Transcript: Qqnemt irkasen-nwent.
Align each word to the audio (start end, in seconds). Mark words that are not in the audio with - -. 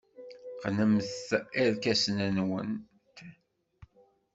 Qqnemt 0.59 1.15
irkasen-nwent. 1.63 2.79